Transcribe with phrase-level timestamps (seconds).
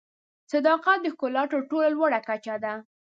[0.51, 2.73] صداقت د ښکلا تر ټولو لوړه کچه ده.